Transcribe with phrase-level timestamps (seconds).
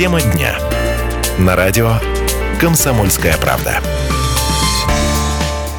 [0.00, 0.58] Тема дня.
[1.38, 1.96] На радио
[2.58, 3.82] «Комсомольская правда».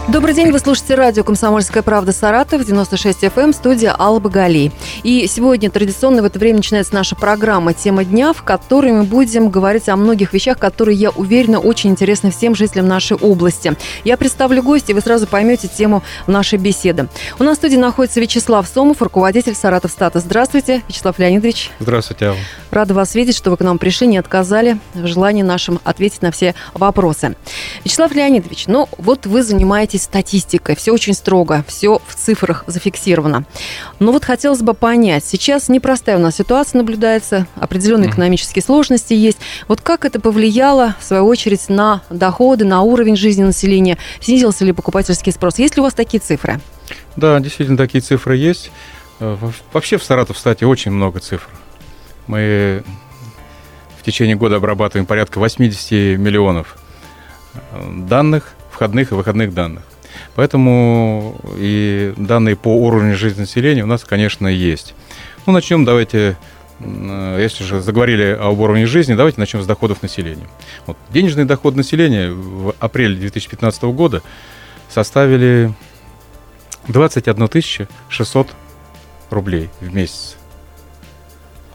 [0.09, 4.71] Добрый день, вы слушаете радио «Комсомольская правда» Саратов, 96 FM, эм, студия Алла Багали.
[5.03, 9.49] И сегодня традиционно в это время начинается наша программа «Тема дня», в которой мы будем
[9.49, 13.75] говорить о многих вещах, которые, я уверена, очень интересны всем жителям нашей области.
[14.03, 17.07] Я представлю гостя, и вы сразу поймете тему нашей беседы.
[17.39, 20.19] У нас в студии находится Вячеслав Сомов, руководитель Саратов Стата.
[20.19, 21.71] Здравствуйте, Вячеслав Леонидович.
[21.79, 22.37] Здравствуйте, Алла.
[22.69, 26.31] Рада вас видеть, что вы к нам пришли, не отказали в желании нашим ответить на
[26.31, 27.35] все вопросы.
[27.83, 33.45] Вячеслав Леонидович, ну вот вы занимаетесь статистикой, все очень строго, все в цифрах зафиксировано.
[33.97, 34.90] Но вот хотелось бы понять,
[35.23, 39.37] сейчас непростая у нас ситуация наблюдается, определенные экономические сложности есть.
[39.67, 43.97] Вот как это повлияло, в свою очередь, на доходы, на уровень жизни населения?
[44.19, 45.59] Снизился ли покупательский спрос?
[45.59, 46.59] Есть ли у вас такие цифры?
[47.15, 48.71] Да, действительно, такие цифры есть.
[49.19, 49.37] Э,
[49.73, 51.49] вообще в Саратов, кстати, очень много цифр.
[52.27, 52.83] Мы
[53.99, 56.77] в течение года обрабатываем порядка 80 миллионов
[57.53, 57.59] э,
[58.07, 59.83] данных, входных и выходных данных.
[60.35, 64.95] Поэтому и данные по уровню жизни населения у нас, конечно, есть.
[65.45, 66.37] Ну, начнем, давайте,
[66.79, 70.47] если же заговорили об уровне жизни, давайте начнем с доходов населения.
[70.85, 74.21] Вот, денежный доход населения в апреле 2015 года
[74.89, 75.73] составили
[76.87, 77.49] 21
[78.09, 78.47] 600
[79.29, 80.37] рублей в месяц.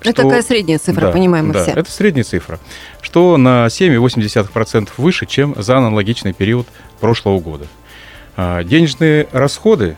[0.00, 1.72] Это что, такая средняя цифра, да, понимаем мы да, все.
[1.72, 2.60] это средняя цифра,
[3.00, 6.68] что на 7,8% выше, чем за аналогичный период
[7.00, 7.66] прошлого года.
[8.36, 9.96] А, денежные расходы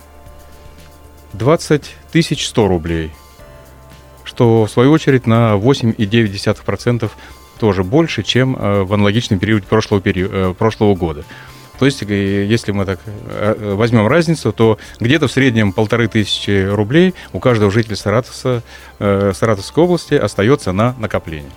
[1.33, 3.11] 20 100 рублей,
[4.22, 7.11] что в свою очередь на 8,9%
[7.59, 11.25] тоже больше, чем а, в аналогичном периоде прошлого, периода, э, прошлого года.
[11.81, 16.64] То есть, э, если мы так э, возьмем разницу, то где-то в среднем полторы тысячи
[16.64, 18.62] рублей у каждого жителя Саратовса,
[18.98, 21.50] Саратовской области остается на накопление.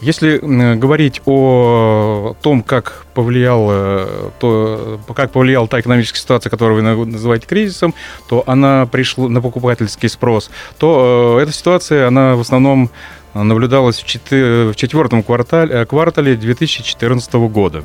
[0.00, 0.38] А, если
[0.76, 7.46] говорить о том, как повлиял, э, то, как повлияла та экономическая ситуация, которую вы называете
[7.46, 7.94] кризисом,
[8.28, 12.90] то она пришла на покупательский спрос, то э, эта ситуация, она в основном
[13.34, 17.84] наблюдалась в, четы- в четвертом квартале, э, квартале 2014 года.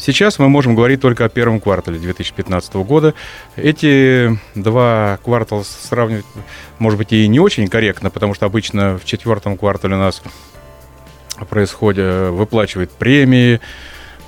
[0.00, 3.12] Сейчас мы можем говорить только о первом квартале 2015 года.
[3.54, 6.24] Эти два квартала сравнивать,
[6.78, 10.22] может быть, и не очень корректно, потому что обычно в четвертом квартале у нас
[11.48, 13.60] происходит, выплачивает премии,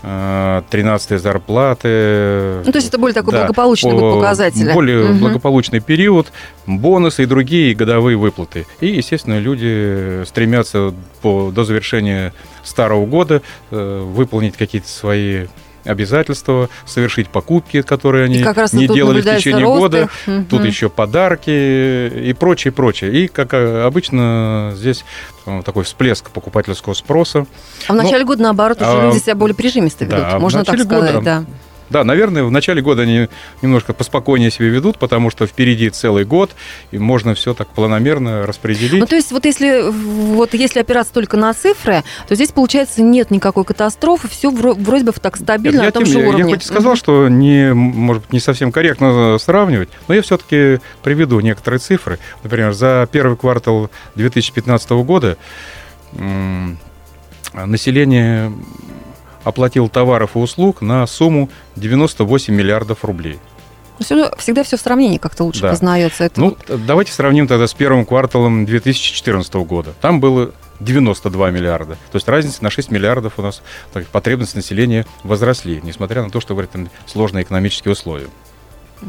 [0.03, 2.62] 13 э, зарплаты.
[2.65, 4.72] Ну, то есть это более такой да, благополучный по, показатель.
[4.72, 5.19] Более угу.
[5.19, 6.28] благополучный период,
[6.67, 8.67] бонусы и другие годовые выплаты.
[8.81, 15.47] И, естественно, люди стремятся по, до завершения старого года э, выполнить какие-то свои
[15.86, 19.78] обязательства, совершить покупки, которые они не делали в течение росты.
[19.78, 20.08] года.
[20.26, 20.44] Угу.
[20.50, 23.12] Тут еще подарки и прочее, прочее.
[23.12, 25.04] И, как обычно, здесь
[25.46, 27.46] э, такой всплеск покупательского спроса.
[27.88, 30.64] А в начале Но, года, наоборот, уже а, люди себя более прижимисто ведут, да, можно
[30.64, 31.14] так сказать.
[31.14, 31.44] Года, да.
[31.91, 33.28] Да, наверное, в начале года они
[33.62, 36.50] немножко поспокойнее себя ведут, потому что впереди целый год,
[36.91, 39.00] и можно все так планомерно распределить.
[39.00, 43.30] Ну, то есть, вот если, вот если опираться только на цифры, то здесь, получается, нет
[43.30, 46.50] никакой катастрофы, все вроде бы так стабильно нет, на том я, же я, уровне.
[46.50, 50.80] Я хоть и сказал, что не, может быть, не совсем корректно сравнивать, но я все-таки
[51.02, 52.19] приведу некоторые цифры.
[52.42, 55.36] Например, за первый квартал 2015 года
[57.52, 58.52] население
[59.46, 63.38] оплатил товаров и услуг на сумму 98 миллиардов рублей.
[64.00, 65.70] Все, всегда все в сравнении как-то лучше да.
[65.70, 66.24] познается.
[66.24, 66.84] Это ну, вот...
[66.84, 69.94] давайте сравним тогда с первым кварталом 2014 года.
[70.00, 71.94] Там было 92 миллиарда.
[71.94, 73.62] То есть разница на 6 миллиардов у нас
[73.92, 78.26] так, потребности населения возросли, несмотря на то, что говорят там сложные экономические условия.
[79.00, 79.06] uh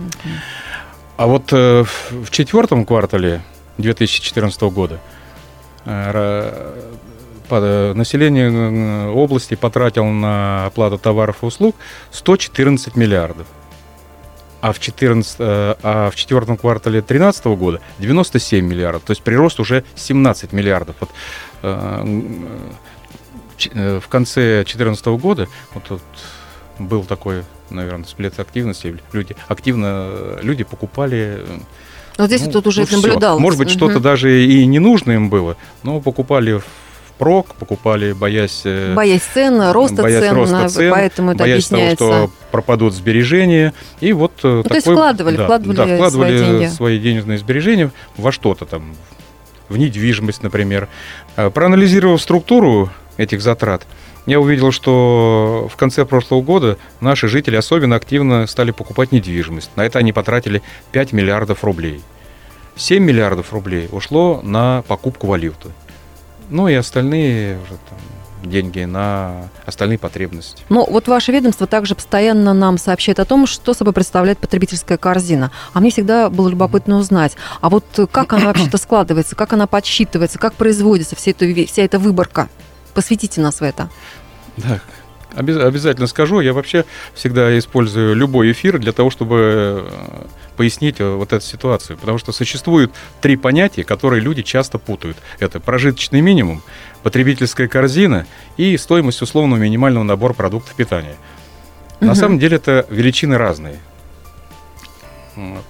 [1.17, 3.41] А вот э, в четвертом квартале
[3.79, 4.99] 2014 года
[5.89, 6.73] Э,
[7.50, 11.75] население э, области потратило на оплату товаров и услуг
[12.12, 13.47] 114 миллиардов.
[14.59, 19.03] А в, 14, э, а в четвертом квартале 2013 года 97 миллиардов.
[19.03, 20.96] То есть прирост уже 17 миллиардов.
[20.99, 21.09] Вот,
[23.73, 26.02] в конце 2014 года вот, вот
[26.78, 28.96] был такой, наверное, всплеск активности.
[29.11, 31.43] Люди активно люди покупали
[32.17, 33.41] вот здесь ну, тут уже ну, наблюдалось.
[33.41, 33.78] Может быть, угу.
[33.78, 36.61] что-то даже и не нужно им было, но покупали
[37.17, 38.61] впрок, покупали, боясь...
[38.64, 41.97] Э, боясь цен, роста боясь цен, роста цен, поэтому это боясь объясняется.
[41.97, 43.73] того, что пропадут сбережения.
[44.02, 46.66] И вот э, ну, такой, то есть вкладывали, да, вкладывали, да, вкладывали свои, деньги.
[46.67, 48.96] свои денежные сбережения во что-то там,
[49.67, 50.87] в недвижимость, например.
[51.35, 53.87] Э, проанализировав структуру этих затрат,
[54.28, 59.72] я увидел, что в конце прошлого года наши жители особенно активно стали покупать недвижимость.
[59.75, 60.61] На это они потратили
[60.91, 62.02] 5 миллиардов рублей.
[62.75, 65.69] 7 миллиардов рублей ушло на покупку валюты.
[66.49, 70.64] Ну и остальные уже там, деньги на остальные потребности.
[70.70, 75.52] Но вот ваше ведомство также постоянно нам сообщает о том, что собой представляет потребительская корзина.
[75.73, 80.40] А мне всегда было любопытно узнать, а вот как она вообще-то складывается, как она подсчитывается,
[80.40, 82.47] как производится вся эта, вся эта выборка?
[82.93, 83.90] Посвятите нас в это.
[84.58, 84.79] Да,
[85.37, 86.39] обязательно скажу.
[86.39, 90.25] Я вообще всегда использую любой эфир для того, чтобы э,
[90.57, 91.97] пояснить э, вот эту ситуацию.
[91.97, 92.91] Потому что существуют
[93.22, 95.17] три понятия, которые люди часто путают.
[95.39, 96.63] Это прожиточный минимум,
[97.03, 98.25] потребительская корзина
[98.57, 101.16] и стоимость условного минимального набора продуктов питания.
[101.99, 102.07] Угу.
[102.07, 103.79] На самом деле это величины разные.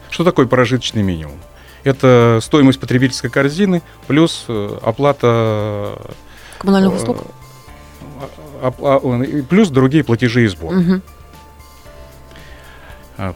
[0.09, 1.35] Что такое прожиточный минимум?
[1.83, 5.97] Это стоимость потребительской корзины плюс э, оплата
[6.59, 7.25] коммунальных услуг
[9.49, 10.79] плюс другие платежи и сборы.
[10.79, 11.01] Угу.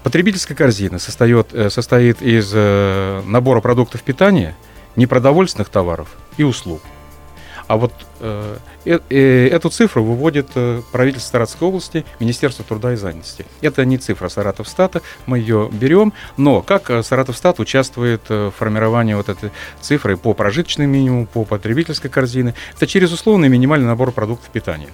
[0.03, 4.55] Потребительская корзина состоит, э, состоит из э, набора продуктов питания,
[4.95, 6.81] непродовольственных товаров и услуг.
[7.71, 12.95] А вот э, э, э, эту цифру выводит э, правительство Саратовской области, Министерство труда и
[12.97, 13.45] занятости.
[13.61, 19.51] Это не цифра Саратовстата, мы ее берем, но как Саратовстат участвует в формировании вот этой
[19.79, 24.89] цифры по прожиточному минимуму, по потребительской корзине, это через условный минимальный набор продуктов питания.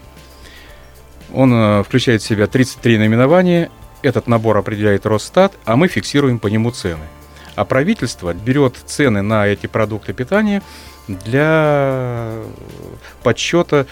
[1.37, 3.69] Он э, включает в себя 33 наименования,
[4.01, 7.05] этот набор определяет Росстат, а мы фиксируем по нему цены.
[7.55, 10.61] А правительство берет цены на эти продукты питания–
[11.07, 12.33] для
[13.23, 13.85] подсчета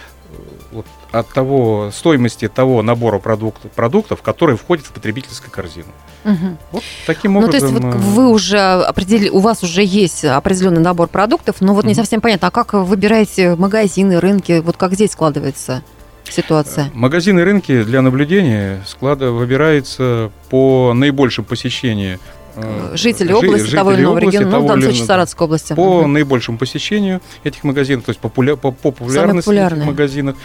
[0.72, 5.88] вот, от того стоимости того набора продуктов, продуктов, которые входят в потребительскую корзину.
[6.26, 6.58] Угу.
[6.72, 7.74] Вот таким образом.
[7.74, 11.58] Ну, то есть вот э, вы уже определили, у вас уже есть определенный набор продуктов,
[11.62, 11.90] но вот угу.
[11.90, 15.84] не совсем понятно, а как вы выбираете магазины, рынки, вот как здесь складывается?
[16.32, 16.92] Ситуация?
[16.94, 22.20] Магазины и рынки для наблюдения склада выбираются по наибольшему посещению
[22.56, 25.74] Э, жители области жители того или иного региона, ну, в данном случае Саратовской области.
[25.74, 26.08] По угу.
[26.08, 30.38] наибольшему посещению этих магазинов, то есть популя, по, по популярности этих магазинов,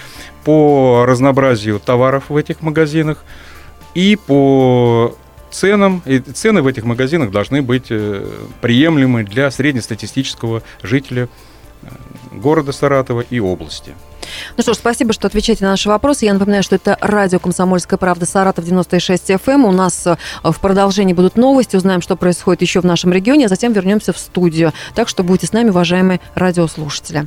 [0.45, 3.25] по разнообразию товаров в этих магазинах
[3.95, 5.15] и по
[5.51, 6.03] ценам.
[6.05, 8.27] И цены в этих магазинах должны быть э,
[8.61, 11.29] приемлемы для среднестатистического жителя
[11.83, 11.87] э,
[12.33, 13.95] города Саратова и области.
[14.57, 16.25] Ну что ж, спасибо, что отвечаете на наши вопросы.
[16.25, 19.51] Я напоминаю, что это радио «Комсомольская правда» Саратов 96 FM.
[19.51, 19.65] Эм.
[19.65, 23.49] У нас э, в продолжении будут новости, узнаем, что происходит еще в нашем регионе, а
[23.49, 24.73] затем вернемся в студию.
[24.95, 27.27] Так что будьте с нами, уважаемые радиослушатели.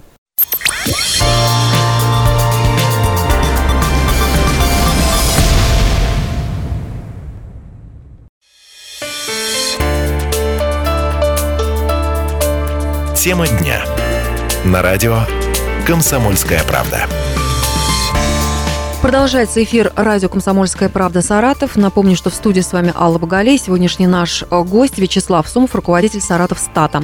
[13.23, 13.85] Тема дня.
[14.65, 15.19] На радио
[15.85, 17.07] «Комсомольская правда».
[19.03, 21.75] Продолжается эфир радио «Комсомольская правда» Саратов.
[21.75, 23.57] Напомню, что в студии с вами Алла Боголей.
[23.57, 27.03] Сегодняшний наш э, гость Вячеслав Сумов, руководитель Саратов Стата.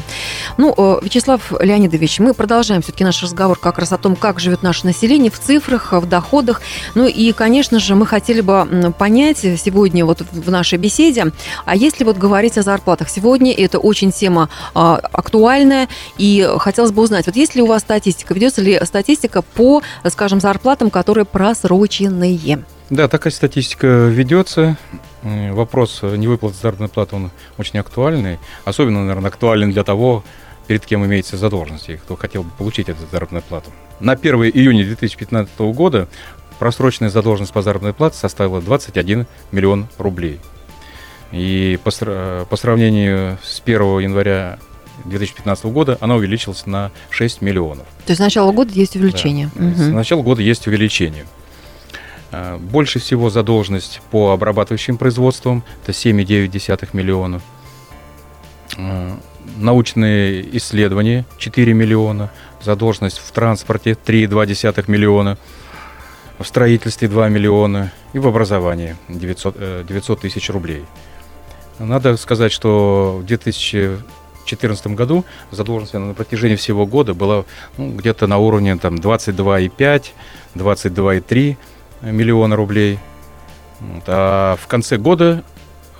[0.56, 4.64] Ну, э, Вячеслав Леонидович, мы продолжаем все-таки наш разговор как раз о том, как живет
[4.64, 6.62] наше население в цифрах, в доходах.
[6.96, 11.34] Ну и, конечно же, мы хотели бы понять сегодня вот в нашей беседе,
[11.66, 17.02] а если вот говорить о зарплатах, сегодня это очень тема а, актуальная, и хотелось бы
[17.02, 21.89] узнать, вот есть ли у вас статистика, ведется ли статистика по, скажем, зарплатам, которые просрочены
[21.90, 22.64] обеспеченные.
[22.90, 24.78] Да, такая статистика ведется.
[25.22, 28.40] Вопрос невыплаты заработной платы, он очень актуальный.
[28.66, 30.24] Особенно, наверное, актуален для того,
[30.68, 33.72] перед кем имеется задолженность, и кто хотел бы получить эту заработную плату.
[34.00, 36.08] На 1 июня 2015 года
[36.58, 40.40] просроченная задолженность по заработной плате составила 21 миллион рублей.
[41.32, 41.92] И по,
[42.50, 44.58] по сравнению с 1 января
[45.06, 47.86] 2015 года она увеличилась на 6 миллионов.
[48.06, 49.50] То есть с начала года есть увеличение?
[49.56, 49.76] Да, угу.
[49.76, 51.26] С начала года есть увеличение.
[52.32, 57.42] Э, больше всего задолженность по обрабатывающим производствам, это 7,9 миллиона.
[58.78, 59.12] Э,
[59.58, 62.32] научные исследования 4 миллиона.
[62.62, 65.38] Задолженность в транспорте 3,2 миллиона.
[66.38, 67.92] В строительстве 2 миллиона.
[68.14, 70.86] И в образовании 900, 900 э, тысяч рублей.
[71.80, 77.46] Надо сказать, что в 2014 году задолженность на протяжении всего года была
[77.78, 80.08] ну, где-то на уровне там, 22,5,
[80.56, 81.58] 22,3
[82.02, 83.00] миллиона рублей.
[84.08, 85.44] А в конце года,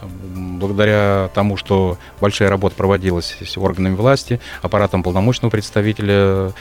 [0.02, 6.52] благодаря тому, что большая работа проводилась с органами власти, аппаратом полномочного представителя,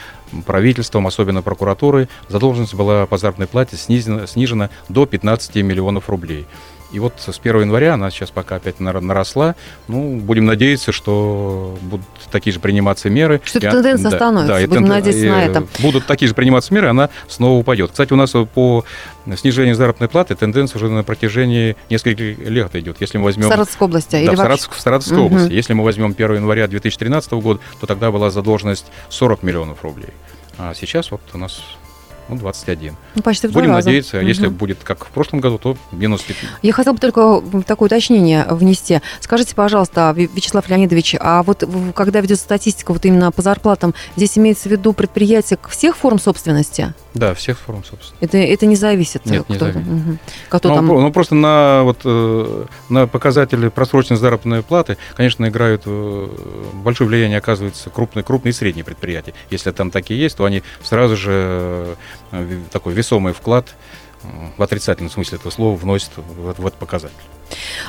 [0.45, 6.45] правительством, особенно прокуратурой, задолженность была по заработной плате снижена, снижена до 15 миллионов рублей.
[6.91, 9.55] И вот с 1 января она сейчас пока опять наросла.
[9.87, 13.41] Ну, будем надеяться, что будут такие же приниматься меры.
[13.43, 14.53] Что эта тенденция да, остановится.
[14.53, 14.89] Да, будем тен...
[14.89, 15.67] надеяться на это.
[15.79, 17.91] Будут такие же приниматься меры, она снова упадет.
[17.91, 18.85] Кстати, у нас по
[19.37, 22.97] снижению заработной платы тенденция уже на протяжении нескольких лет идет.
[22.99, 23.45] Если мы возьмем...
[23.45, 24.11] В Саратовской области?
[24.11, 25.25] Да, или в, Саратовской, в Саратовской угу.
[25.27, 25.53] области.
[25.53, 30.09] Если мы возьмем 1 января 2013 года, то тогда была задолженность 40 миллионов рублей.
[30.57, 31.61] А сейчас вот у нас
[32.29, 32.95] ну, 21.
[33.15, 33.87] Ну, почти в Будем раза.
[33.87, 34.55] надеяться, если Мгм.
[34.55, 36.57] будет как в прошлом году, то минус 15.
[36.61, 39.01] Я хотела бы только такое уточнение внести.
[39.19, 41.63] Скажите, пожалуйста, Вячеслав Леонидович, а вот
[41.95, 46.93] когда ведется статистика вот именно по зарплатам, здесь имеется в виду предприятия всех форм собственности?
[47.13, 48.17] Да, всех форм, собственно.
[48.21, 49.25] Это, это не зависит?
[49.25, 49.87] Нет, не кто, зависит.
[49.87, 50.19] Мгм.
[50.49, 50.87] Кто ну, там...
[50.87, 56.27] ну, просто на, вот, э, на показатели просроченной заработной платы, конечно, играют э,
[56.73, 59.33] большое влияние оказывается крупные, крупные и средние предприятия.
[59.49, 61.95] Если там такие есть, то они сразу же
[62.31, 63.73] э, такой весомый вклад
[64.57, 67.15] в отрицательном смысле этого слова вносят в, в этот показатель.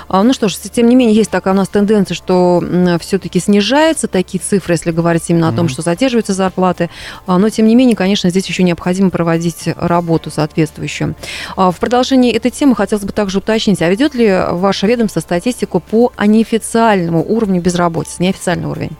[0.08, 2.62] А, Ну что ж, тем не менее, есть такая у нас тенденция, что
[3.00, 6.90] все-таки снижаются такие цифры, если говорить именно о том, что задерживаются зарплаты.
[7.26, 11.14] А, Но, тем не менее, конечно, здесь еще необходимо проводить работу соответствующую.
[11.56, 15.80] А, В продолжении этой темы хотелось бы также уточнить, а ведет ли ваше ведомство статистику
[15.80, 18.96] по неофициальному уровню безработицы, неофициальный уровень?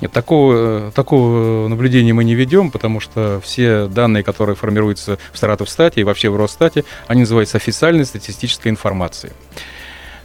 [0.00, 6.00] Нет, такого, такого наблюдения мы не ведем, потому что все данные, которые формируются в Саратовстате
[6.00, 9.32] и вообще в Росстате, они называются официальной статистической информацией.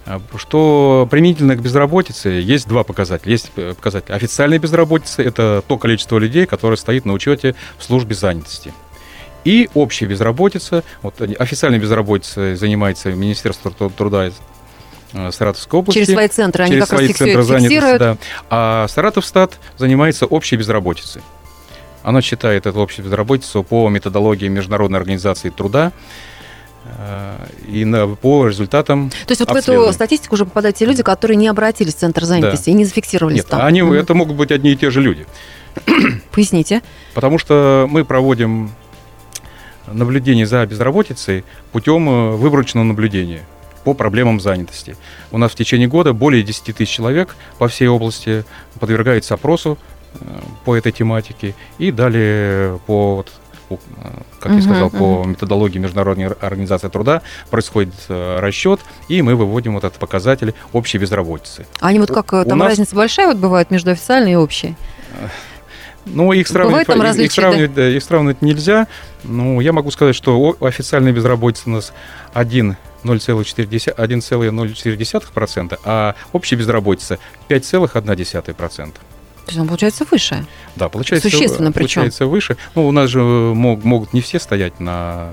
[0.05, 3.31] А, Что применительно к безработице, есть два показателя.
[3.31, 8.13] Есть э, показатель официальной безработицы, это то количество людей, которое стоит на учете в службе
[8.13, 8.71] занятости.
[9.43, 14.29] И общая безработица, вот официальной безработицей занимается Министерство тру- труда
[15.31, 18.17] Саратовской области Через свои центры, они через как раз свои фикси- центры занятости, да.
[18.49, 21.21] А Саратовстат занимается общей безработицей.
[22.03, 25.93] Она считает эту общую безработицу по методологии Международной организации труда
[26.85, 27.35] э,
[27.69, 31.37] и на, по результатам То есть вот в эту статистику уже попадают те люди, которые
[31.37, 33.61] не обратились в центр занятости и не зафиксировались Нет, там.
[33.65, 33.93] они, Мгм.
[33.93, 35.25] это могут быть одни и те же люди.
[36.31, 36.81] Поясните.
[37.13, 38.71] Потому что мы проводим
[39.87, 43.43] наблюдение за безработицей путем э, выборочного наблюдения
[43.83, 44.95] по проблемам занятости.
[45.31, 48.45] У нас в течение года более 10 тысяч человек по всей области
[48.79, 49.77] подвергается опросу
[50.15, 50.17] э,
[50.65, 51.53] по этой тематике.
[51.77, 53.31] И далее по, вот,
[53.69, 53.77] по, э,
[54.39, 55.31] как я Мгм, сказал, по мгм.
[55.31, 61.65] методологии Международной организации труда происходит э, расчет, и мы выводим вот этот показатель общей безработицы.
[61.81, 64.75] А они вот как, У там нас- разница большая вот бывает между официальной и общей?
[66.05, 68.87] Ну, их сравнивать, там их- сравнивать, да, их сравнивать нельзя.
[69.23, 71.93] Ну, я могу сказать, что официальная безработица у нас
[72.33, 72.75] 1 0,4,
[73.97, 77.19] 1,04%, а общая безработица
[77.49, 78.93] 5,1%.
[79.45, 80.45] То есть он получается выше.
[80.77, 82.01] Да, получается, Существенно причем.
[82.01, 82.55] получается выше.
[82.75, 85.31] Ну, у нас же мог- могут не все стоять на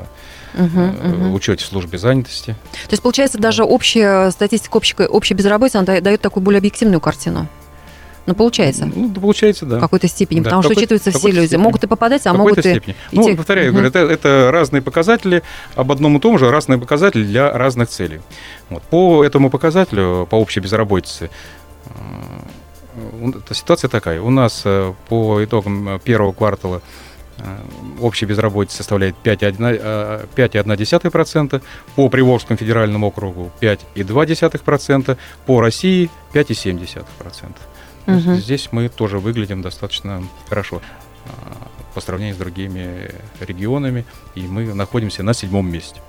[0.55, 1.35] Мгм, э, мгм.
[1.35, 2.57] учете в службе занятости.
[2.73, 7.00] То есть, получается, даже общая статистика общей, общей безработицы, она да- дает такую более объективную
[7.00, 7.47] картину.
[8.30, 9.78] Ну, получается, Ну, да, получается, да.
[9.78, 11.46] в какой-то степени, Да, потому что учитываются все люди.
[11.46, 11.62] степени.
[11.64, 12.72] Могут и попадать, а могут какой-то и...
[12.72, 12.96] степени.
[13.12, 13.82] Ну, те- повторяю, Мгм.
[13.82, 15.42] говорю, это, это разные показатели,
[15.75, 18.20] об одном и том же, разные показатели для разных целей.
[18.68, 18.82] Вот.
[18.84, 21.30] По этому показателю, по общей безработице,
[21.87, 21.90] э,
[23.52, 24.20] ситуация такая.
[24.20, 26.80] У нас э, по итогам э, первого квартала
[28.02, 31.62] общая безработица составляет 5,1%, э, 5,1%,
[31.96, 37.02] по Приволжскому федеральному округу 5,2%, по России 5,7%.
[38.11, 38.37] То есть Мгм.
[38.37, 40.83] Здесь мы тоже выглядим достаточно хорошо
[41.26, 46.00] а, по сравнению с другими регионами, и мы находимся на седьмом месте.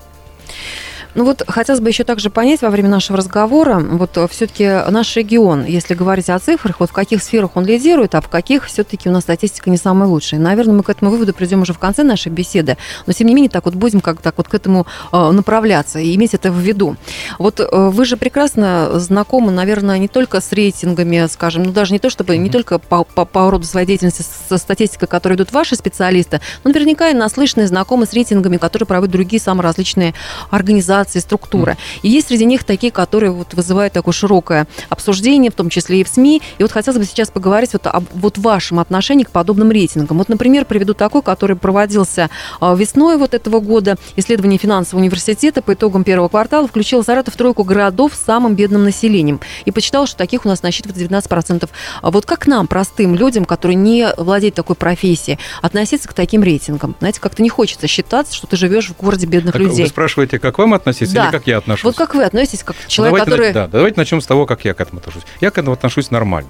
[1.14, 5.66] Ну вот хотелось бы еще также понять во время нашего разговора, вот все-таки наш регион,
[5.66, 9.12] если говорить о цифрах, вот в каких сферах он лидирует, а в каких все-таки у
[9.12, 10.40] нас статистика не самая лучшая.
[10.40, 13.50] Наверное, мы к этому выводу придем уже в конце нашей беседы, но тем не менее
[13.50, 16.96] так вот будем как так вот к этому э, направляться и иметь это в виду.
[17.40, 22.00] Вот э, вы же прекрасно знакомы, наверное, не только с рейтингами, скажем, ну даже не
[22.00, 25.76] то, чтобы не только по, по, по роду своей деятельности со статистикой, которой идут ваши
[25.76, 30.14] специалисты, но наверняка и наслышаны, знакомы с рейтингами, которые проводят другие самые различные
[30.50, 31.78] организации, структуры.
[32.02, 36.04] И есть среди них такие, которые вот вызывают такое широкое обсуждение, в том числе и
[36.04, 36.42] в СМИ.
[36.58, 40.18] И вот хотелось бы сейчас поговорить вот об вот вашем отношении к подобным рейтингам.
[40.18, 42.30] Вот, например, приведу такой, который проводился
[42.60, 43.98] а, весной вот этого года.
[44.16, 48.84] Исследование финансового университета по итогам первого квартала включило Саратов в тройку городов с самым бедным
[48.84, 49.40] населением.
[49.66, 51.70] И почитал, что таких у нас насчитывается 19%.
[52.02, 56.96] А вот как нам, простым людям, которые не владеют такой профессией, относиться к таким рейтингам?
[57.00, 59.86] Знаете, как-то не хочется считаться, что ты живешь в городе бедных Так людей.
[59.86, 61.26] Вы спрашиваете, как вам относиться Да.
[61.26, 61.84] или как я отношусь?
[61.84, 63.54] Вот как вы относитесь, как человек, давайте, который...
[63.54, 65.24] да, давайте начнем с того, как я к этому отношусь.
[65.40, 66.50] Я к этому отношусь нормально.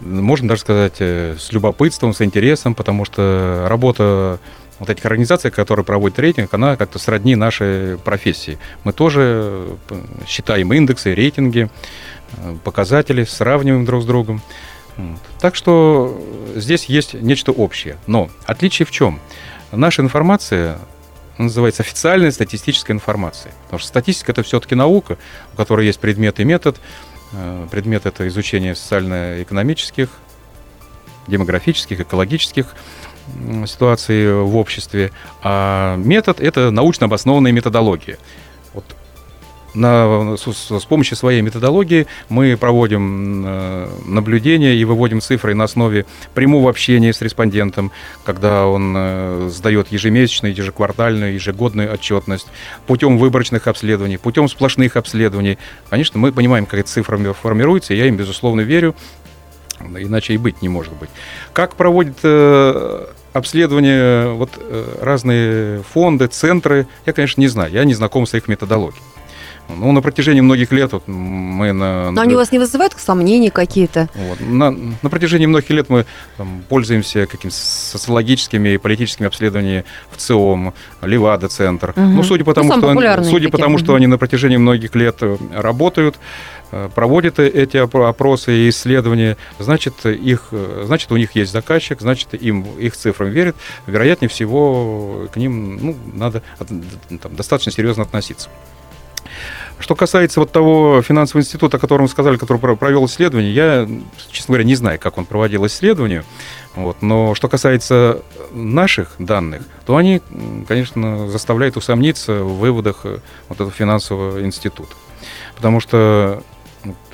[0.00, 4.38] Можно даже сказать э, с любопытством, с интересом, потому что работа
[4.78, 8.58] вот этих организаций, которые проводят рейтинг, она как-то сродни нашей профессии.
[8.84, 11.68] Мы тоже э, считаем индексы, рейтинги,
[12.36, 14.40] э, показатели, сравниваем друг с другом.
[15.40, 16.20] Так что
[16.56, 17.96] здесь есть нечто общее.
[18.08, 19.20] Но отличие в чем?
[19.70, 20.78] Наша информация
[21.38, 23.52] называется официальная статистическая информация.
[23.64, 25.18] Потому что статистика это все-таки наука,
[25.52, 26.76] у которой есть предмет и метод.
[27.32, 30.08] Э, Предмет это изучение социально-экономических,
[31.26, 32.74] демографических, экологических
[33.66, 38.18] ситуации в обществе, а метод– это научно обоснованная методология.
[39.78, 46.04] На, с, с помощью своей методологии мы проводим э, наблюдения и выводим цифры на основе
[46.34, 47.92] прямого общения с респондентом,
[48.24, 52.48] когда он э, сдает ежемесячную, ежеквартальную, ежегодную отчетность,
[52.88, 55.58] путем выборочных обследований, путем сплошных обследований.
[55.90, 58.96] Конечно, мы понимаем, как эти цифры формируются, и я им, безусловно, верю,
[59.80, 61.10] иначе и быть не может быть.
[61.52, 64.50] Как проводит э, обследование вот,
[65.00, 69.02] разные фонды, центры, я, конечно, не знаю, я не знаком с их методологией.
[69.68, 72.10] Ну, на протяжении многих лет вот, мы на...
[72.10, 74.08] Но они у вас не вызывают сомнений какие-то?
[74.14, 76.06] Вот, на, на протяжении многих лет мы
[76.36, 80.72] там, пользуемся какими-то социологическими и политическими обследованиями в ЦИОМ,
[81.02, 81.90] Левада-центр.
[81.90, 82.00] Угу.
[82.00, 83.84] Ну, судя по тому, ну, что, они, судя по тому угу.
[83.84, 86.18] что они на протяжении многих лет э, работают,
[86.72, 92.34] э, проводят эти опросы и исследования, значит, их, э, значит, у них есть заказчик, значит,
[92.34, 93.56] им, их цифрам верят.
[93.86, 98.48] Вероятнее всего, к ним ну, надо там, достаточно серьезно относиться.
[99.80, 103.88] Что касается вот того финансового института, о котором вы сказали, который провел исследование, я,
[104.30, 106.24] честно говоря, не знаю, как он проводил исследование.
[106.74, 110.20] Вот, но что касается наших данных, то они,
[110.66, 113.18] конечно, заставляют усомниться в выводах э,
[113.48, 114.94] вот этого финансового института.
[115.54, 116.42] Потому что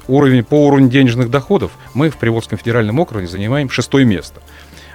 [0.08, 4.40] уровень, по уровню денежных доходов мы в Приволжском федеральном округе занимаем шестое место.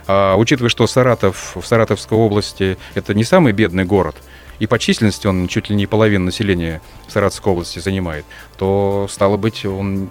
[0.07, 4.15] А учитывая, что Саратов в Саратовской области это не самый бедный город–
[4.59, 8.25] и по численности он чуть ли не половину населения Саратовской области занимает,
[8.57, 10.09] то, стало быть, он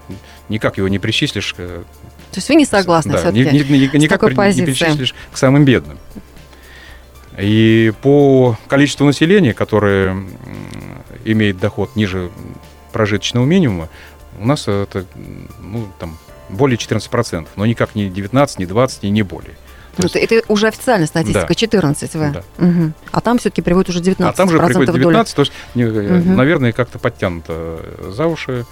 [0.48, 1.54] никак его не причислишь.
[1.54, 1.84] То
[2.34, 5.98] есть вы не согласны да, все-таки ни, ни, ни, никак не причислишь к самым бедным.
[7.38, 10.16] И по количеству населения, которое
[11.24, 12.30] имеет доход ниже
[12.92, 13.88] прожиточного минимума,
[14.40, 15.04] у нас это
[15.60, 19.54] ну, там, более 14%, но никак не 19, не 20 и не более.
[20.02, 20.16] То есть...
[20.16, 21.54] Это уже официальная статистика, да.
[21.54, 22.32] 14 В.
[22.32, 22.42] Да.
[22.58, 22.92] Угу.
[23.12, 26.30] А там все-таки приводит уже 19 А там же приводит 19, то есть, угу.
[26.32, 28.64] наверное, как-то подтянуто за уши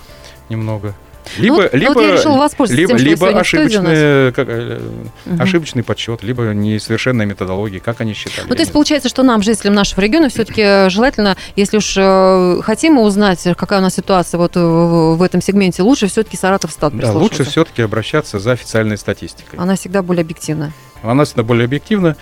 [0.48, 0.94] немного.
[1.38, 5.42] Либо, ну, либо, вот я решила воспользоваться либо, тем, либо ошибочный, как, угу.
[5.42, 8.46] ошибочный подсчет, либо несовершенная методология, как они считали.
[8.48, 12.98] Ну, то есть получается, что нам, жителям нашего региона, все-таки желательно, если уж э, хотим
[12.98, 17.44] узнать, какая у нас ситуация вот в этом сегменте, лучше все-таки Саратов стат Да, лучше
[17.44, 19.58] все-таки обращаться за официальной статистикой.
[19.58, 20.72] Она всегда более объективна
[21.10, 22.16] она всегда более объективна.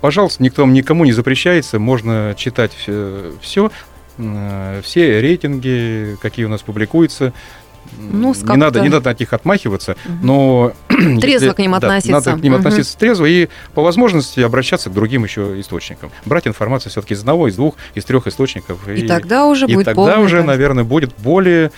[0.00, 2.72] Пожалуйста, никто никому не запрещается, можно читать
[3.40, 3.70] все,
[4.18, 7.32] э, все рейтинги, какие у нас публикуются.
[7.98, 10.14] Ну, не надо, не надо от них отмахиваться, угу.
[10.22, 10.72] но
[11.20, 12.12] трезво к ним относиться.
[12.12, 12.60] надо к ним угу.
[12.60, 16.10] относиться трезво и по возможности обращаться к другим еще источникам.
[16.24, 18.88] Брать информацию все-таки из одного, из двух, из трех источников.
[18.88, 21.70] И, и тогда уже и будет тогда уже, наверное, будет более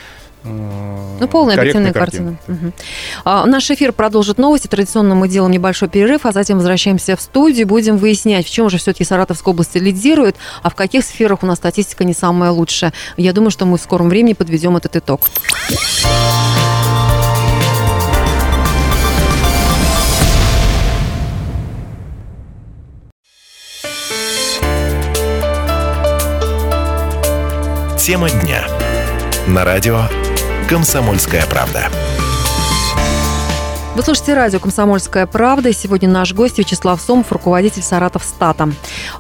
[1.21, 2.37] ну, полная объективная картина.
[2.47, 2.67] картина.
[2.69, 2.73] Угу.
[3.25, 4.67] А, наш эфир продолжит новости.
[4.69, 7.67] Традиционно мы делаем небольшой перерыв, а затем возвращаемся в студию.
[7.67, 11.59] Будем выяснять, в чем же все-таки Саратовская область лидирует, а в каких сферах у нас
[11.59, 12.93] статистика не самая лучшая.
[13.17, 15.29] Я думаю, что мы в скором времени подведем этот итог.
[27.99, 28.67] Тема дня.
[29.47, 30.05] На радио
[30.69, 31.91] «Комсомольская правда».
[33.99, 35.71] Вы слушаете радио «Комсомольская правда».
[35.71, 38.71] И сегодня наш гость Вячеслав Сомов, руководитель Саратов Стата.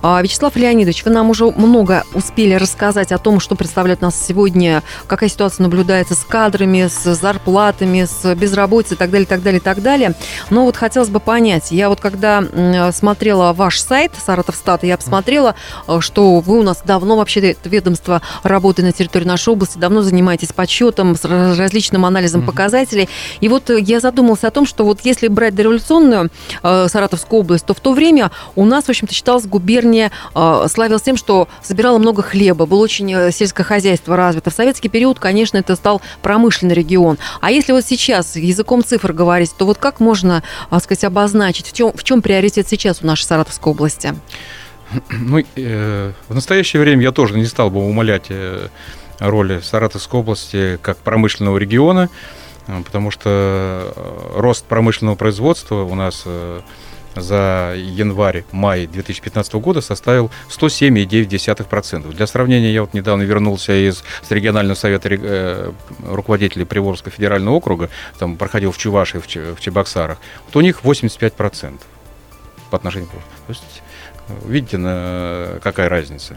[0.02, 4.84] А, Вячеслав Леонидович, вы нам уже много успели рассказать о том, что представляет нас сегодня,
[5.08, 9.82] какая ситуация наблюдается с кадрами, с зарплатами, с безработицей и так далее, так далее, так
[9.82, 10.14] далее.
[10.48, 12.44] Но вот хотелось бы понять, я вот когда
[12.92, 15.56] смотрела ваш сайт Саратов Стата, я посмотрела,
[15.88, 20.52] э, что вы у нас давно вообще ведомство работы на территории нашей области, давно занимаетесь
[20.52, 23.08] подсчетом, различным анализом показателей.
[23.40, 26.30] И вот я задумалась о том, что вот если брать дореволюционную
[26.62, 31.02] э, Саратовскую область, то в то время у нас, в общем-то, считалась губерния, э, славилась
[31.02, 34.50] тем, что собирала много хлеба, было очень э, сельское хозяйство развито.
[34.50, 37.18] В советский период, конечно, это стал промышленный регион.
[37.40, 41.72] А если вот сейчас языком цифр говорить, то вот как можно, так сказать, обозначить, в
[41.72, 44.14] чем, в чем приоритет сейчас у нашей Саратовской области?
[45.10, 48.68] Ну, э, в настоящее время я тоже не стал бы умолять э,
[49.18, 52.08] роли Саратовской области как промышленного региона.
[52.10, 52.37] Э,
[52.84, 53.30] потому что
[53.96, 56.60] э, рост промышленного производства у нас э,
[57.16, 62.12] за январь-май 2015 года составил 107,9%.
[62.12, 65.72] Для сравнения, я вот недавно вернулся из с регионального совета
[66.04, 71.80] руководителей Приволжского федерального округа, там проходил в Чувашии, в Чебоксарах, вот у них 85%
[72.70, 73.82] по отношению к То есть,
[74.46, 74.76] видите,
[75.62, 76.36] какая разница.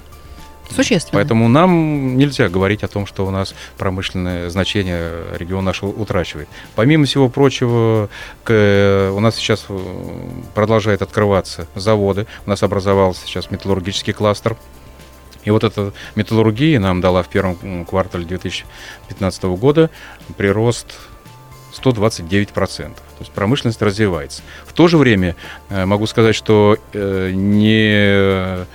[0.75, 1.13] Существенно.
[1.13, 6.47] Поэтому нам нельзя говорить о том, что у нас промышленное значение регион наш утрачивает.
[6.75, 8.10] Помимо всего прочего,
[8.43, 9.79] к, у нас сейчас э,
[10.55, 12.27] продолжает открываться заводы.
[12.45, 14.55] У нас образовался сейчас металлургический кластер.
[15.43, 19.89] И вот эта металлургия нам дала в первом квартале 2015 года
[20.38, 20.95] прирост
[21.73, 22.53] 129%.
[22.53, 24.41] То есть промышленность развивается.
[24.65, 25.36] В то же время
[25.69, 28.65] э, могу сказать, что э, не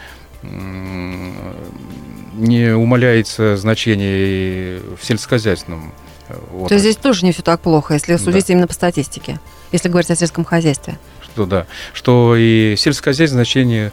[2.36, 5.92] не умаляется значение в сельскохозяйственном
[6.28, 6.68] отрасли.
[6.68, 8.52] То есть здесь тоже не все так плохо, если судить да.
[8.52, 9.38] именно по статистике,
[9.72, 10.98] если говорить о сельском хозяйстве.
[11.22, 13.92] Что да, что и сельскохозяйственное значение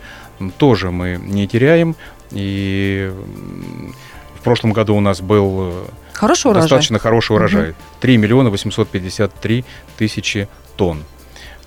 [0.58, 1.96] тоже мы не теряем.
[2.32, 3.12] И
[4.36, 6.64] в прошлом году у нас был хороший урожай.
[6.64, 7.70] достаточно хороший урожай.
[7.70, 7.78] Угу.
[8.02, 9.66] 3 миллиона 853
[9.98, 11.04] тысячи тонн.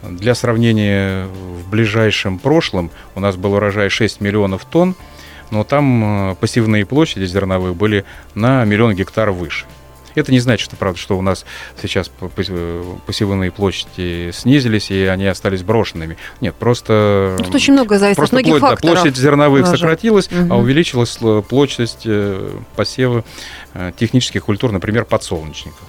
[0.03, 4.95] Для сравнения, в ближайшем прошлом у нас был урожай 6 миллионов тонн,
[5.51, 8.05] но там э, пассивные площади зерновые были
[8.35, 9.67] на миллион гектаров выше.
[10.17, 11.45] Это не значит, что, правда, что у нас
[11.81, 12.11] сейчас
[13.07, 16.17] посевные площади снизились, и они остались брошенными.
[16.41, 17.37] Нет, просто...
[17.45, 19.03] Тут очень много зависит просто от многих площадь, факторов.
[19.03, 19.77] площадь зерновых тоже.
[19.77, 20.55] сократилась, угу.
[20.55, 23.25] а увеличилась площадь э, посева
[23.75, 25.83] э, технических культур, например, подсолнечников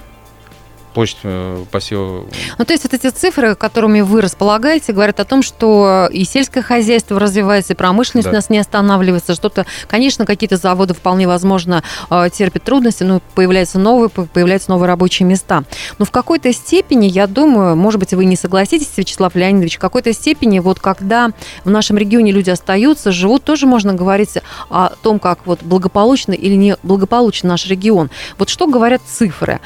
[0.94, 2.24] площадь э, посева.
[2.58, 6.62] Ну, то есть вот эти цифры, которыми вы располагаете, говорят о том, что и сельское
[6.62, 8.30] хозяйство развивается, и промышленность да.
[8.30, 9.34] у нас не останавливается.
[9.34, 15.26] Что-то, конечно, какие-то заводы вполне возможно э, терпят трудности, но появляются новые, появляются новые рабочие
[15.26, 15.64] места.
[15.98, 20.12] Но в какой-то степени, я думаю, может быть, вы не согласитесь, Вячеслав Леонидович, в какой-то
[20.12, 21.30] степени, вот когда
[21.64, 24.38] в нашем регионе люди остаются, живут, тоже можно говорить
[24.70, 28.10] о том, как вот благополучно или не благополучен наш регион.
[28.38, 29.60] Вот что говорят цифры?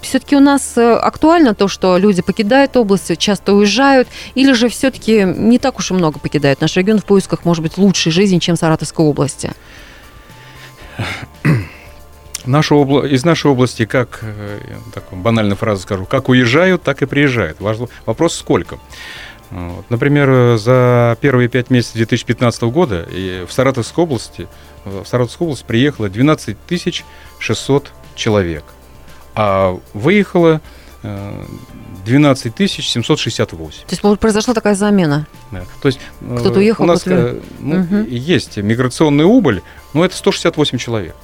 [0.00, 5.22] Все-таки у нас э, актуально то, что люди покидают область, часто уезжают, или же все-таки
[5.22, 8.56] не так уж и много покидают наш регион в поисках, может быть, лучшей жизни, чем
[8.56, 9.52] Саратовской области?
[12.46, 13.06] Наша обла...
[13.06, 14.60] Из нашей области, как, э,
[14.94, 17.58] такую банальную фразу скажу, как уезжают, так и приезжают.
[17.60, 18.78] Вопрос сколько?
[19.50, 19.88] Вот.
[19.90, 23.06] Например, за первые пять месяцев 2015 года
[23.46, 24.48] в Саратовской области,
[24.84, 26.56] в Саратовскую область приехало 12
[27.38, 28.64] 600 человек
[29.36, 30.60] а выехало
[31.02, 33.80] 12 э, 768.
[33.86, 35.26] То есть произошла такая замена?
[35.52, 35.62] Да.
[35.80, 37.96] То есть э, кто-то уехал, у нас кто ну, угу.
[38.08, 41.14] есть миграционный убыль, но это 168 человек.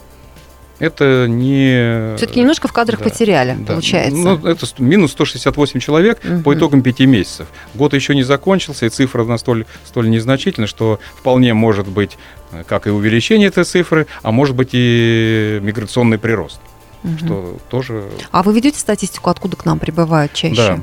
[0.79, 2.17] Это не...
[2.17, 3.75] Все-таки немножко в кадрах да, потеряли, да.
[3.75, 4.17] получается.
[4.17, 6.43] Ну, это минус 168 человек угу.
[6.43, 7.47] по итогам пяти месяцев.
[7.75, 12.19] Год еще не закончился, и цифра настолько столь незначительна, что вполне может быть
[12.51, 16.61] э, как и увеличение этой цифры, а может быть и миграционный прирост
[17.05, 17.19] угу.
[17.19, 18.11] что тоже...
[18.31, 20.57] А вы ведете статистику, откуда к нам прибывают чаще?
[20.57, 20.81] Да.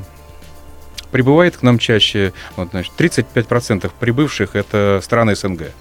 [1.10, 5.72] Прибывает к нам чаще, вот, значит, 35% прибывших– это страны СНГ.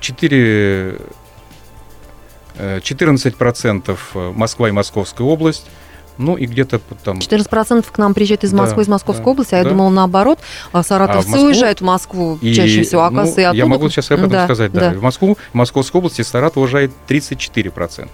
[0.00, 0.98] 4,
[2.58, 5.66] 14% э, Москва и Московская область,
[6.18, 7.18] ну и где-то там...
[7.18, 9.64] 14% к нам приезжает из Москвы, да, из Московской да, области, а да.
[9.64, 10.38] я думала наоборот,
[10.72, 11.46] а саратовцы а Москву...
[11.46, 13.34] уезжают в Москву и, чаще всего, а ну.
[13.52, 14.92] Я могу сейчас об этом да, сказать, да.
[14.92, 14.98] да.
[14.98, 18.08] В Москву, в Московской области Саратов уезжает 34%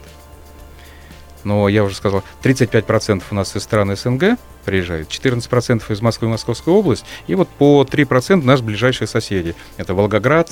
[1.44, 6.30] но я уже сказал, 35% у нас из стран СНГ приезжает, 14% из Москвы и
[6.30, 9.54] Московской области, и вот по 3% наши ближайшие соседи.
[9.76, 10.50] Это Волгоград,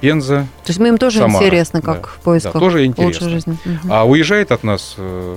[0.00, 1.42] Пенза, То есть мы им тоже Самара.
[1.42, 3.26] интересно, как да, в поисках да, тоже интересно.
[3.26, 3.58] лучшей жизни.
[3.64, 3.92] Угу.
[3.92, 5.36] А уезжает от нас э,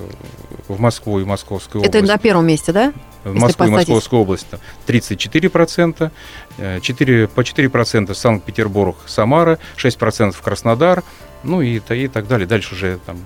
[0.68, 1.94] в Москву и Московскую область.
[1.94, 2.92] Это на первом месте, да?
[3.24, 4.46] В Москву и Московскую область
[4.86, 6.10] 34%,
[6.80, 11.02] 4, по 4% Санкт-Петербург, Самара, 6% Краснодар,
[11.42, 12.46] ну и, и так далее.
[12.46, 13.18] Дальше уже там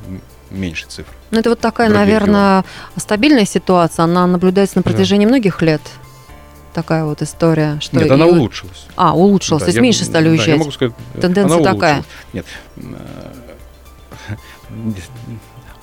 [0.51, 1.11] меньше цифр.
[1.31, 2.66] Ну, это вот такая, наверное, регионов.
[2.96, 4.05] стабильная ситуация.
[4.05, 5.31] Она наблюдается на протяжении да.
[5.31, 5.83] многих лет.
[6.75, 7.79] Такая вот история.
[7.81, 8.87] Что Нет, она улучшилась.
[8.96, 9.61] А, улучшилась.
[9.61, 10.46] Да, То есть я, меньше стали уезжать.
[10.46, 12.05] Да, я могу сказать, Тенденция она такая.
[12.33, 12.46] Нет.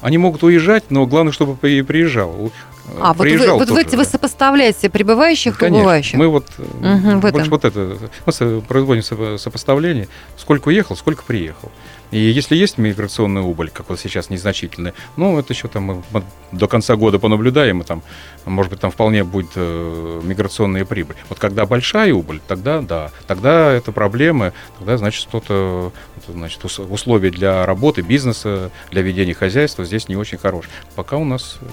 [0.01, 2.51] Они могут уезжать, но главное, чтобы приезжал.
[2.99, 5.75] А, вот, вы, вот вы, вы сопоставляете прибывающих Конечно.
[5.75, 6.17] и убывающих?
[6.17, 11.71] Мы вот угу, больше вот это, мы производим сопоставление, сколько уехал, сколько приехал.
[12.11, 16.67] И если есть миграционный убыль, как вот сейчас незначительный, ну, это еще там мы до
[16.67, 18.01] конца года понаблюдаем, и там,
[18.45, 21.15] может быть, там вполне будет э, миграционная прибыль.
[21.29, 25.91] Вот когда большая убыль, тогда да, тогда это проблемы, тогда, значит, что-то,
[26.27, 30.71] значит, условия для работы, бизнеса, для ведения хозяйства здесь не очень хорошие.
[30.95, 31.65] Пока у нас э,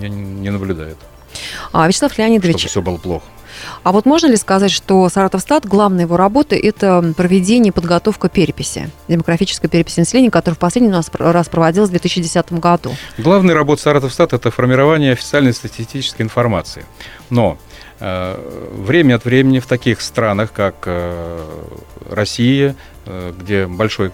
[0.00, 0.98] не, не наблюдает.
[1.72, 2.58] А, Вячеслав Леонидович...
[2.58, 3.24] Чтобы все было плохо.
[3.82, 8.90] А вот можно ли сказать, что Саратовстат, главная его работа– это проведение и подготовка переписи,
[9.08, 12.94] демографической переписи населения, которая в последний раз проводилась в 2010 году?
[13.18, 16.84] Главная работа Саратовстат– это формирование официальной статистической информации.
[17.30, 17.58] Но
[18.00, 21.40] э, время от времени в таких странах, как э,
[22.10, 24.10] Россия, где большой,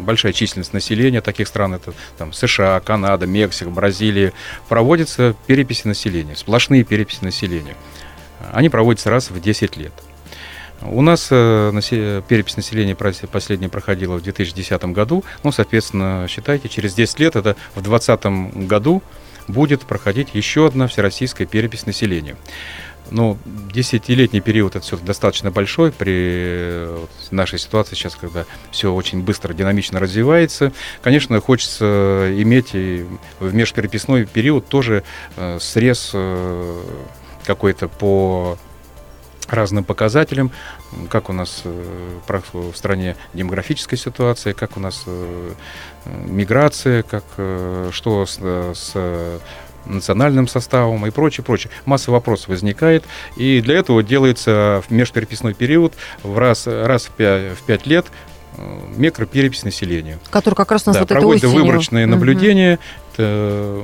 [0.00, 4.32] большая численность населения, таких стран это там, США, Канада, Мексика, Бразилия,
[4.68, 7.76] проводятся переписи населения, сплошные переписи населения.
[8.52, 9.92] Они проводятся раз в 10 лет.
[10.82, 11.70] У нас э,
[12.28, 15.24] перепись населения последняя проходила в 2010 году.
[15.42, 19.02] Ну, соответственно, считайте, через 10 лет, это в 2020 году,
[19.48, 22.36] будет проходить еще одна всероссийская перепись населения.
[23.10, 23.38] Ну,
[23.72, 26.88] десятилетний период это все достаточно большой при
[27.30, 30.72] нашей ситуации сейчас, когда все очень быстро, динамично развивается.
[31.02, 33.06] Конечно, хочется иметь и
[33.40, 35.04] в межпереписной период тоже
[35.36, 36.82] э, срез э,
[37.44, 38.58] какой-то по
[39.48, 40.50] разным показателям,
[41.10, 42.18] как у нас э,
[42.52, 45.52] в стране демографическая ситуация, как у нас э,
[46.04, 49.40] миграция, как, э, что с, с
[49.86, 51.70] национальным составом и прочее, прочее.
[51.84, 53.04] Масса вопросов возникает,
[53.36, 58.06] и для этого делается в межпереписной период в раз, раз в, пять, в пять лет
[58.96, 60.18] микроперепись населения.
[60.30, 62.78] Который как раз у нас да, вот проводят это выборочные наблюдения.
[63.12, 63.82] Это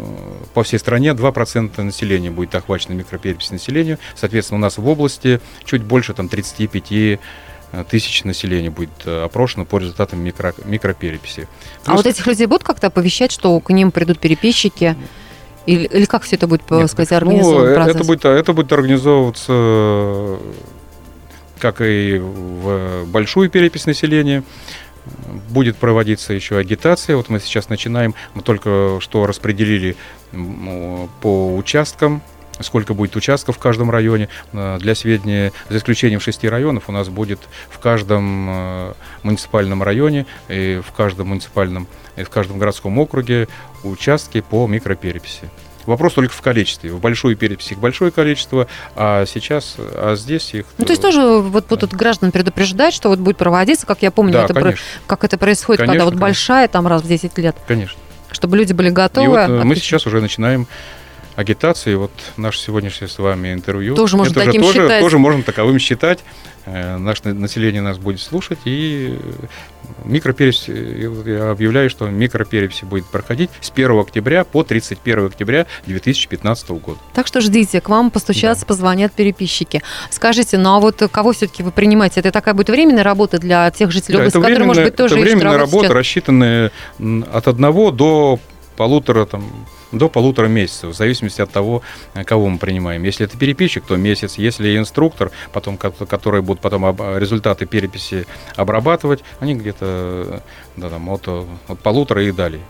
[0.55, 3.99] по всей стране 2% населения будет охвачено микроперепись населения.
[4.15, 7.19] Соответственно, у нас в области чуть больше там, 35 э,
[7.89, 11.49] тысяч населения будет э, опрошено по результатам микро, микропереписи.
[11.85, 11.87] Плюс...
[11.87, 14.97] А вот этих людей будут как-то оповещать, что к ним придут переписчики?
[15.71, 17.95] Или, или как все это будет, Нет, сказать, организован ну, процесс?
[17.95, 20.39] Это будет, это будет организовываться
[21.61, 24.43] как и в большую перепись населения.
[25.51, 27.17] Будет проводиться еще агитация.
[27.17, 29.97] Вот мы сейчас начинаем, мы только что распределили
[31.21, 32.23] по участкам
[32.61, 34.29] сколько будет участков в каждом районе.
[34.53, 38.93] Э, для сведения, за исключением шести районов, у нас будет в каждом э,
[39.23, 43.49] муниципальном районе и в каждом муниципальном и в каждом городском округе
[43.83, 45.51] участки по микропереписи.
[45.87, 46.93] Вопрос только в количестве.
[46.93, 50.67] В большую перепись их большое количество, а сейчас, а здесь их...
[50.79, 54.35] Ну, то есть тоже вот будут граждан предупреждать, что вот будет проводиться, как я помню,
[54.35, 54.85] да, это конечно.
[55.07, 56.27] как это происходит, конечно, когда вот конечно.
[56.27, 57.57] большая, там раз в 10 лет.
[57.67, 57.99] Конечно.
[58.31, 59.25] Чтобы люди были готовы.
[59.25, 60.69] И вот э, мы сейчас уже начинаем
[61.41, 61.95] агитации.
[61.95, 63.95] Вот наше сегодняшнее с вами интервью.
[63.95, 65.01] Тоже можно это таким тоже, считать.
[65.01, 66.21] Тоже можно таковым считать.
[66.67, 68.59] Э, наше население нас будет слушать.
[68.65, 69.19] И
[70.05, 76.71] микроперепись, э, я объявляю, что микроперепись будет проходить с 1 октября по 31 октября 2015
[76.71, 76.99] года.
[77.15, 78.69] Так что ждите, к вам постучаться, да.
[78.69, 79.83] позвонят переписчики.
[80.11, 82.21] Скажите, ну а вот кого все-таки вы принимаете?
[82.21, 85.25] Это такая будет временная работа для тех жителей да, области, которые, может быть, тоже это
[85.25, 85.97] временная работа, сейчас?
[85.97, 88.39] рассчитанная от одного до
[88.81, 89.45] полутора там,
[89.93, 91.83] до полутора месяцев, в зависимости от того,
[92.15, 93.03] э, кого мы принимаем.
[93.03, 94.39] Если это переписчик, то месяц.
[94.39, 100.43] Если инструктор, потом, который будут потом результаты переписи обрабатывать, они где-то
[100.77, 102.63] да, там, от, от полутора и далее.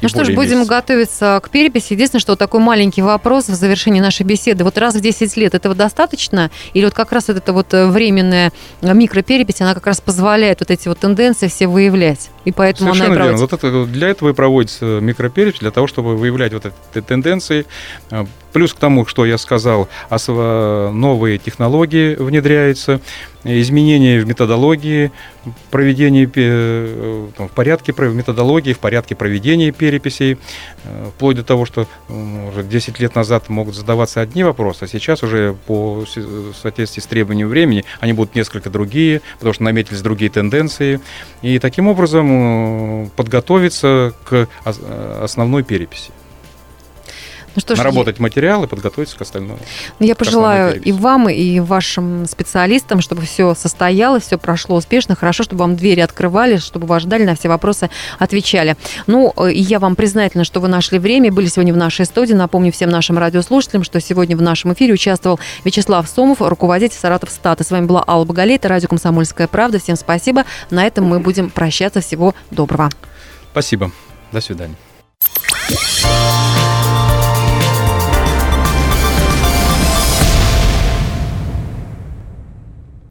[0.00, 0.68] Ну что ж, будем месяца.
[0.68, 1.92] готовиться к переписи.
[1.92, 4.64] Единственное, что такой маленький вопрос в завершении нашей беседы.
[4.64, 6.50] Вот раз в 10 лет этого достаточно?
[6.74, 10.70] Или вот как раз вот эта вот э, временная микроперепись, она как раз позволяет вот
[10.70, 12.30] эти вот тенденции все выявлять?
[12.44, 13.40] И поэтому Совершенно она и верно.
[13.40, 17.66] Вот это, для этого и проводится микроперепись, для того, чтобы выявлять вот эти тенденции.
[18.10, 23.00] Э, плюс к тому, что я сказал, новые технологии внедряются,
[23.44, 25.12] изменения в методологии
[25.70, 30.36] проведения, э, в порядке в методологии, в порядке проведения переписей,
[30.84, 35.22] э, вплоть до того, что уже 10 лет назад могут задаваться одни вопросы, а сейчас
[35.22, 36.04] уже по
[36.60, 41.00] соответствии с требованием времени они будут несколько другие, потому что наметились другие тенденции.
[41.40, 42.29] И таким образом
[43.16, 44.48] подготовиться к
[45.22, 46.10] основной переписи.
[47.56, 48.22] Ну, что ж, наработать я...
[48.22, 49.58] материал и подготовиться к остальному.
[49.98, 55.42] Ну, я пожелаю и вам, и вашим специалистам, чтобы все состоялось, все прошло успешно, хорошо,
[55.42, 58.76] чтобы вам двери открывали, чтобы вас ждали, на все вопросы отвечали.
[59.06, 62.34] Ну, э, и я вам признательна, что вы нашли время, были сегодня в нашей студии.
[62.34, 67.64] Напомню всем нашим радиослушателям, что сегодня в нашем эфире участвовал Вячеслав Сомов, руководитель Саратов Стата.
[67.64, 69.78] С вами была Алла Багалей, это радио «Комсомольская правда».
[69.78, 70.44] Всем спасибо.
[70.70, 72.00] На этом мы будем прощаться.
[72.00, 72.90] Всего доброго.
[73.52, 73.90] Спасибо.
[74.32, 74.76] До свидания.